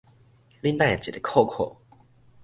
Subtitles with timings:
[0.61, 1.77] 你哪會一个怐怐？